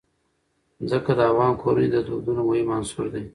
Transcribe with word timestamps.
ځمکه 0.89 1.11
د 1.17 1.21
افغان 1.31 1.53
کورنیو 1.61 1.93
د 1.93 1.97
دودونو 2.07 2.41
مهم 2.49 2.67
عنصر 2.77 3.05
دی. 3.13 3.23